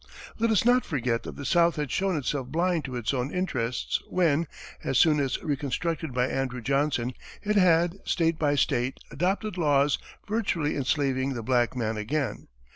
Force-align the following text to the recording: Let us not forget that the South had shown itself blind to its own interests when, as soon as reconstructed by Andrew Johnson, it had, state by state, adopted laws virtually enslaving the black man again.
Let 0.39 0.49
us 0.49 0.65
not 0.65 0.83
forget 0.83 1.21
that 1.21 1.35
the 1.35 1.45
South 1.45 1.75
had 1.75 1.91
shown 1.91 2.17
itself 2.17 2.47
blind 2.47 2.85
to 2.85 2.95
its 2.95 3.13
own 3.13 3.31
interests 3.31 4.01
when, 4.07 4.47
as 4.83 4.97
soon 4.97 5.19
as 5.19 5.39
reconstructed 5.43 6.11
by 6.11 6.25
Andrew 6.27 6.59
Johnson, 6.59 7.13
it 7.43 7.55
had, 7.55 7.99
state 8.03 8.39
by 8.39 8.55
state, 8.55 8.99
adopted 9.11 9.59
laws 9.59 9.99
virtually 10.27 10.75
enslaving 10.75 11.35
the 11.35 11.43
black 11.43 11.75
man 11.75 11.97
again. 11.97 12.47